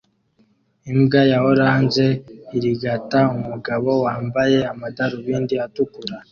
[0.91, 2.07] Imbwa ya orange
[2.55, 6.15] irigata umugabo wambaye amadarubindi atukura